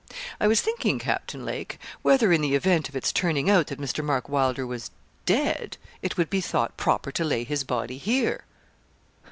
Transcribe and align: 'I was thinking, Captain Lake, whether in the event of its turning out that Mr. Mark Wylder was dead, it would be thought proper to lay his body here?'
'I 0.39 0.47
was 0.47 0.61
thinking, 0.61 0.97
Captain 0.97 1.45
Lake, 1.45 1.77
whether 2.01 2.31
in 2.33 2.41
the 2.41 2.55
event 2.55 2.89
of 2.89 2.95
its 2.95 3.13
turning 3.13 3.51
out 3.51 3.67
that 3.67 3.77
Mr. 3.79 4.03
Mark 4.03 4.27
Wylder 4.27 4.65
was 4.65 4.89
dead, 5.27 5.77
it 6.01 6.17
would 6.17 6.31
be 6.31 6.41
thought 6.41 6.75
proper 6.75 7.11
to 7.11 7.23
lay 7.23 7.43
his 7.43 7.63
body 7.63 7.99
here?' 7.99 8.43